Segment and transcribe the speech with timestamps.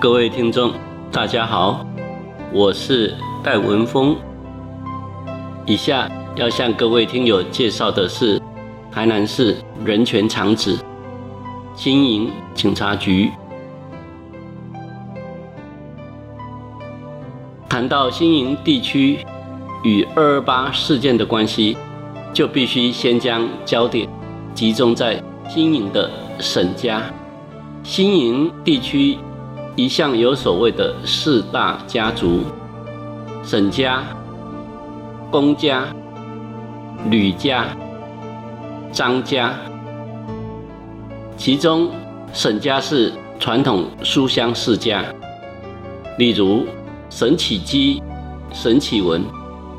[0.00, 0.72] 各位听众，
[1.12, 1.84] 大家好，
[2.54, 3.14] 我是
[3.44, 4.16] 戴文峰。
[5.66, 8.40] 以下要向各位听友介绍的是
[8.90, 10.78] 台南市人权长子
[11.76, 13.30] 新营警察局。
[17.68, 19.18] 谈到新营地区
[19.84, 21.76] 与二二八事件的关系，
[22.32, 24.08] 就必须先将焦点
[24.54, 27.02] 集中在新营的沈家。
[27.82, 29.18] 新营地区。
[29.76, 32.40] 一向有所谓的四大家族：
[33.42, 34.02] 沈家、
[35.30, 35.86] 龚家、
[37.08, 37.66] 吕家、
[38.92, 39.54] 张家。
[41.36, 41.88] 其中，
[42.32, 45.04] 沈家是传统书香世家，
[46.18, 46.66] 例如
[47.08, 48.02] 沈启基、
[48.52, 49.22] 沈启文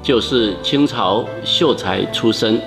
[0.02, 2.60] 就是清朝秀才出身，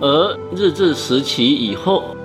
[0.00, 2.16] 而日治时期以后。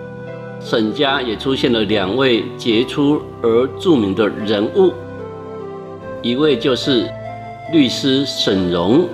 [0.59, 4.91] 沈家也出现了两位杰出而著名的人物，
[6.21, 7.09] 一位就是
[7.71, 9.07] 律师沈荣，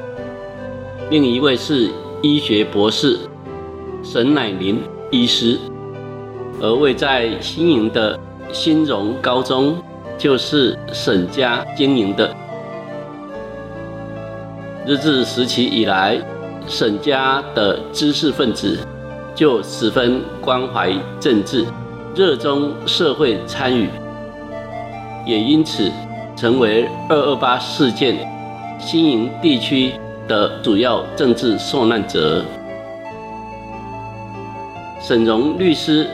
[1.10, 1.90] 另一位是
[2.22, 3.20] 医学博士
[4.02, 5.60] 沈乃林医师。
[6.62, 8.18] 而位在新营的
[8.52, 9.76] 新荣高中，
[10.18, 12.34] 就是沈家经营的。
[14.86, 16.18] 日治时期以来，
[16.68, 18.80] 沈家的知识分子。
[19.36, 21.66] 就十分关怀政治，
[22.16, 23.90] 热衷社会参与，
[25.26, 25.92] 也因此
[26.36, 28.16] 成为二二八事件
[28.80, 29.94] 新营地区
[30.28, 32.44] 的主要政治受难者。
[35.02, 36.08] 沈荣律师，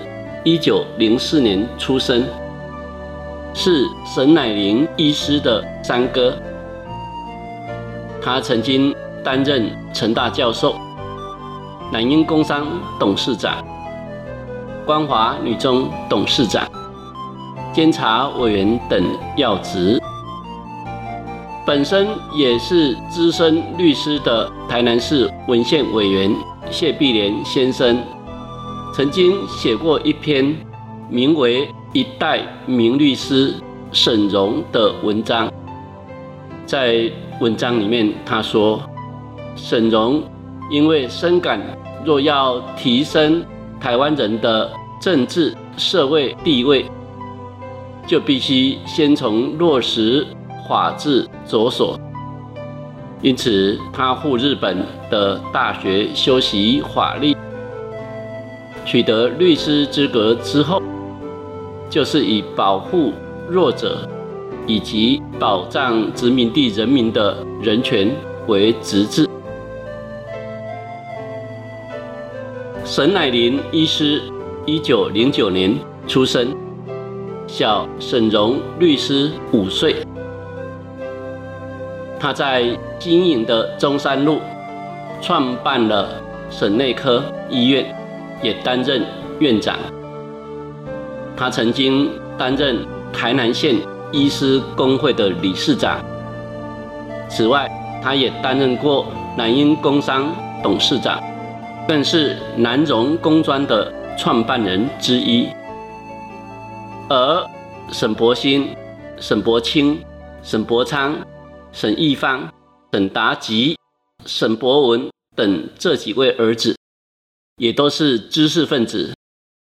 [0.44, 2.24] 一九零四年出生，
[3.54, 6.34] 是沈乃林医师的三哥。
[8.22, 10.76] 他曾经担任成大教授。
[11.92, 12.68] 南英工商
[13.00, 13.66] 董事长、
[14.86, 16.70] 光华女中董事长、
[17.74, 19.04] 监察委员等
[19.36, 20.00] 要职，
[21.66, 26.32] 本身也是资深律师的台南市文献委员
[26.70, 27.98] 谢碧莲先生，
[28.94, 30.56] 曾经写过一篇
[31.10, 33.56] 名为《一代名律师
[33.92, 35.52] 沈荣》的文章，
[36.68, 37.12] 在
[37.42, 38.80] 文章里面他说，
[39.56, 40.22] 沈荣。
[40.70, 41.60] 因为深感，
[42.06, 43.44] 若要提升
[43.80, 44.70] 台湾人的
[45.02, 46.86] 政治社会地位，
[48.06, 50.26] 就必须先从落实
[50.68, 52.00] 法治着手。
[53.22, 54.78] 因此，他赴日本
[55.10, 57.36] 的大学修习法律，
[58.86, 60.82] 取得律师资格之后，
[61.90, 63.12] 就是以保护
[63.50, 64.08] 弱者
[64.66, 68.10] 以及保障殖民地人民的人权
[68.48, 69.28] 为职责。
[72.92, 74.20] 沈乃林医师，
[74.66, 75.78] 一九零九年
[76.08, 76.52] 出生，
[77.46, 79.96] 小沈荣律师五岁。
[82.20, 84.40] 他在经营的中山路
[85.22, 86.10] 创办了
[86.50, 87.96] 省内科医院，
[88.42, 89.06] 也担任
[89.38, 89.78] 院长。
[91.38, 92.80] 他曾经担任
[93.14, 93.76] 台南县
[94.12, 96.04] 医师工会的理事长。
[97.30, 97.70] 此外，
[98.02, 99.06] 他也担任过
[99.38, 100.34] 南英工商
[100.64, 101.22] 董事长。
[101.90, 105.48] 更是南荣工专的创办人之一，
[107.10, 107.50] 而
[107.92, 108.76] 沈伯兴、
[109.20, 110.00] 沈伯清、
[110.44, 111.20] 沈伯昌、
[111.72, 112.48] 沈义芳、
[112.92, 113.76] 沈达吉、
[114.28, 116.78] 沈伯文等这几位儿子，
[117.56, 119.16] 也都是知识分子，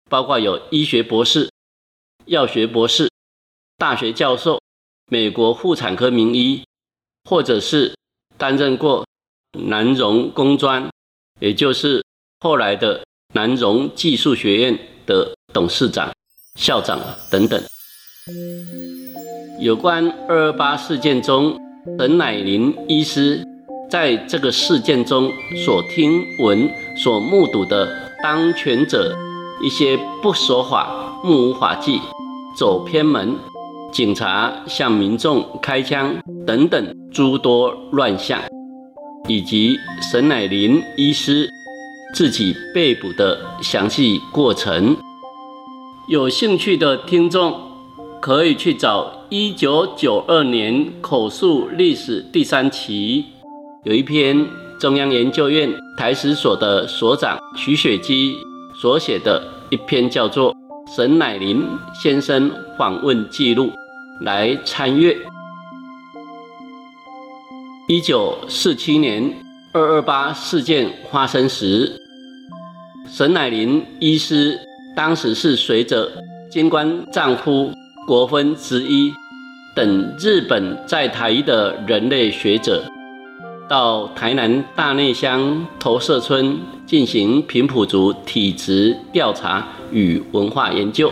[0.09, 1.49] 包括有医学博士、
[2.25, 3.09] 药学博士、
[3.77, 4.59] 大学教授、
[5.09, 6.61] 美国妇产科名医，
[7.29, 7.95] 或者是
[8.35, 9.05] 担任过
[9.57, 10.89] 南荣工专。
[11.39, 12.00] 也就是
[12.43, 12.99] 后来的
[13.35, 14.75] 南荣技术学院
[15.05, 16.11] 的董事长、
[16.55, 17.61] 校长等等。
[19.59, 21.55] 有关二二八事件中，
[21.99, 23.43] 沈乃林医师
[23.91, 25.31] 在这个事件中
[25.63, 27.87] 所听闻、所目睹的
[28.23, 29.15] 当权者
[29.63, 32.01] 一些不守法、目无法纪、
[32.57, 33.35] 走偏门、
[33.93, 36.15] 警察向民众开枪
[36.47, 38.41] 等等诸多乱象。
[39.27, 41.47] 以及沈乃林医师
[42.13, 44.97] 自己被捕的详细过程，
[46.09, 47.57] 有兴趣的听众
[48.21, 53.25] 可以去找一九九二年口述历史第三期，
[53.85, 54.45] 有一篇
[54.77, 58.35] 中央研究院台史所的所长徐雪姬
[58.81, 60.53] 所写的一篇叫做
[60.93, 61.63] 《沈乃林
[61.93, 63.67] 先生访问记录》
[64.21, 65.17] 来参阅。
[67.87, 69.33] 一九四七年
[69.73, 71.89] 二二八事件发生时，
[73.07, 74.59] 沈乃林医师
[74.93, 76.11] 当时是随着
[76.49, 77.71] 金官丈夫
[78.05, 79.13] 国分之一
[79.73, 82.83] 等日本在台的人类学者，
[83.69, 91.09] 到台南大内乡投射村进行平埔族体质调查与文化研究。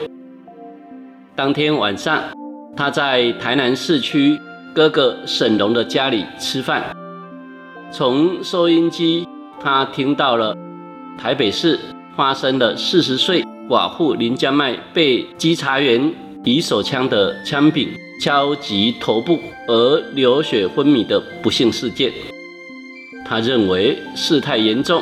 [1.33, 2.21] 当天晚上，
[2.75, 4.37] 他在台南市区
[4.75, 6.93] 哥哥沈荣的家里吃饭，
[7.91, 9.27] 从收音机
[9.59, 10.55] 他听到了
[11.17, 11.79] 台北市
[12.15, 16.13] 发生了四十岁寡妇林家麦被稽查员
[16.43, 17.89] 以手枪的枪柄
[18.21, 22.11] 敲击头部而流血昏迷的不幸事件。
[23.25, 25.01] 他认为事态严重，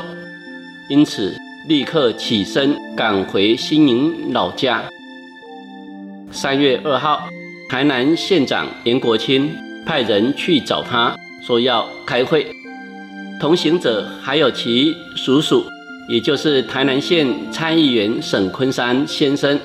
[0.89, 1.35] 因此
[1.67, 4.83] 立刻起身赶回新营老家。
[6.31, 7.21] 三月二号，
[7.69, 9.49] 台南县长严国清
[9.85, 12.45] 派人去找他，说要开会。
[13.39, 15.63] 同行者还有其叔叔，
[16.07, 19.59] 也就是台南县参议员沈坤山先生。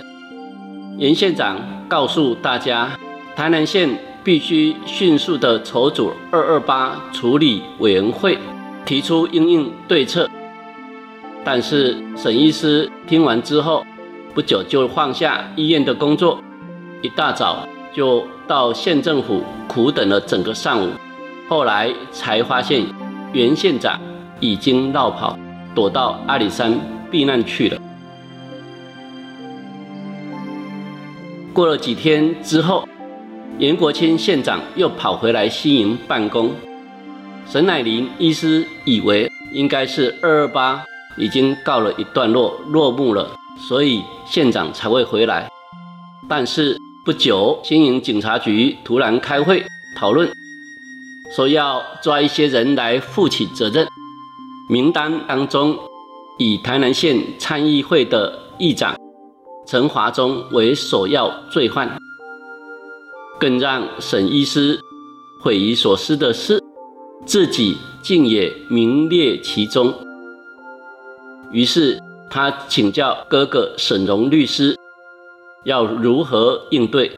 [0.98, 1.58] 严县长
[1.88, 2.90] 告诉大家，
[3.34, 3.88] 台南县
[4.22, 8.38] 必须迅速地筹组二二八处理委员会，
[8.84, 10.28] 提出应应对策。
[11.42, 13.86] 但是沈医师听完之后，
[14.34, 16.38] 不久就放下医院的工作。
[17.00, 20.90] 一大早就到县政府苦等了整个上午，
[21.48, 22.84] 后来才发现
[23.32, 24.00] 袁县长
[24.40, 25.38] 已经绕跑，
[25.74, 26.78] 躲到阿里山
[27.10, 27.80] 避难去了。
[31.52, 32.86] 过了几天之后，
[33.58, 36.50] 严国清县长又跑回来新营办公，
[37.46, 40.84] 沈乃林医师以为应该是二二八
[41.16, 43.30] 已经告了一段落落幕了，
[43.68, 45.48] 所以县长才会回来，
[46.28, 46.76] 但是。
[47.04, 50.30] 不久，新营警察局突然开会讨论，
[51.34, 53.86] 说要抓一些人来负起责任。
[54.68, 55.78] 名单当中
[56.38, 58.96] 以台南县参议会的议长
[59.66, 61.98] 陈华忠为首要罪犯。
[63.40, 64.78] 更让沈医师
[65.42, 66.62] 匪夷所思的是，
[67.26, 69.92] 自己竟也名列其中。
[71.50, 72.00] 于是
[72.30, 74.76] 他请教哥哥沈荣律师。
[75.64, 77.12] 要如何应对？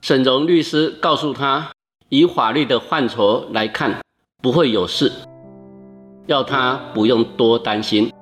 [0.00, 1.70] 沈荣律师告诉他，
[2.08, 3.92] 以法律的范畴来看，
[4.40, 5.10] 不会有事，
[6.26, 8.12] 要他不用多担心。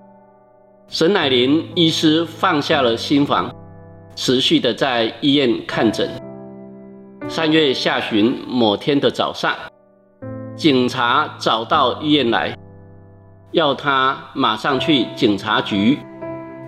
[0.88, 3.54] 沈乃林医师放下了心房，
[4.16, 6.08] 持续的在医院看诊。
[7.28, 9.54] 三月下旬某天的早上，
[10.56, 12.56] 警察找到医院来，
[13.52, 15.98] 要他马上去警察局。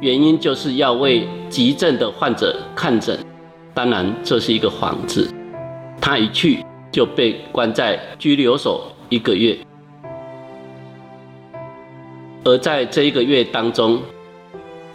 [0.02, 3.18] 原因就是要为急症的患者看诊，
[3.72, 5.32] 当然这是一个幌子。
[5.98, 6.62] 他一去
[6.96, 9.54] 就被关在拘留所一个月，
[12.42, 14.00] 而在这一个月当中，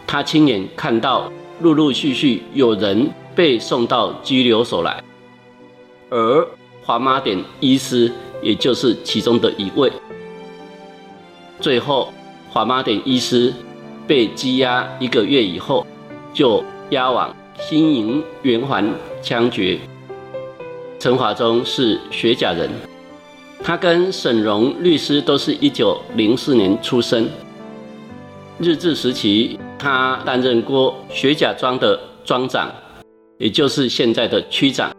[0.04, 5.00] 他亲眼看到陆陆续续有人被送到拘留所来，
[6.10, 6.44] 而
[6.82, 8.10] 华妈点医师
[8.42, 9.88] 也就是其中的一位。
[11.60, 12.12] 最后，
[12.50, 13.54] 华妈点医师。
[14.04, 15.86] 被羁押一个月以后，
[16.34, 19.78] 就押往新营圆环枪决。
[21.02, 22.70] 陈华忠是学甲人，
[23.60, 27.28] 他跟沈荣律师都是一九零四年出生。
[28.60, 32.70] 日治时期，他担任过学甲庄的庄长，
[33.38, 34.92] 也就是现在的区长。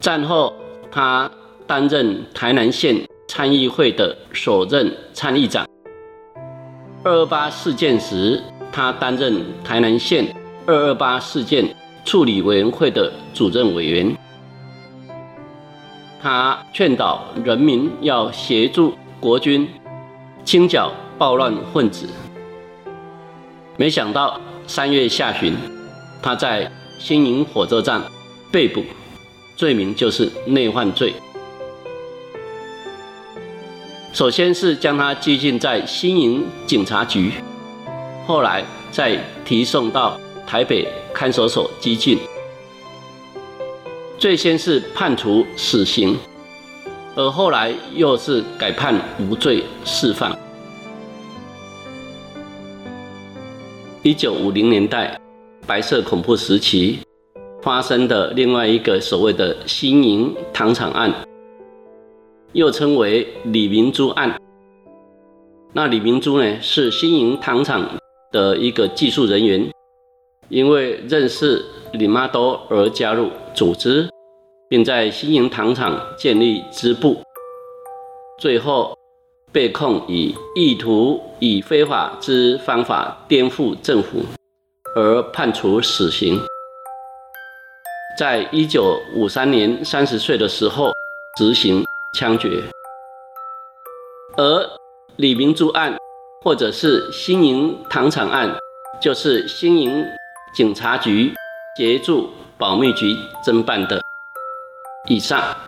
[0.00, 0.52] 战后，
[0.90, 1.30] 他
[1.66, 5.66] 担任台南县参议会的首任参议长。
[7.02, 10.36] 二二八事件时，他担任台南县
[10.66, 11.74] 二二八事件
[12.04, 14.14] 处理委员会的主任委员。
[16.20, 19.68] 他劝导人民要协助国军
[20.44, 22.08] 清剿暴乱分子。
[23.76, 25.54] 没想到三月下旬，
[26.20, 28.02] 他在新营火车站
[28.50, 28.82] 被捕，
[29.54, 31.14] 罪名就是内犯罪。
[34.12, 37.34] 首先是将他拘禁在新营警察局，
[38.26, 42.18] 后来再提送到台北看守所拘禁。
[44.18, 46.18] 最先是判处死刑，
[47.14, 50.36] 而后来又是改判无罪释放。
[54.02, 55.16] 一九五零年代
[55.68, 56.98] 白色恐怖时期
[57.62, 61.14] 发生的另外一个所谓的新营糖厂案。
[62.52, 64.40] 又称为李明珠案。
[65.74, 67.86] 那李明珠呢，是新营糖厂
[68.32, 69.70] 的一个技术人员，
[70.48, 74.08] 因为认识李妈多而加入组织，
[74.68, 77.20] 并在新营糖厂建立支部。
[78.38, 78.96] 最后
[79.50, 84.22] 被控以意图以非法之方法颠覆政府，
[84.94, 86.38] 而判处死刑。
[88.18, 90.90] 在一九五三年三十岁的时候
[91.36, 92.62] 执行枪决。
[94.36, 94.70] 而
[95.16, 95.96] 李明珠案
[96.44, 98.56] 或者是新营糖厂案，
[99.00, 100.04] 就是新营
[100.54, 101.32] 警察局
[101.78, 103.16] 协助保密局
[103.46, 104.00] 侦办的。
[105.06, 105.67] 以上。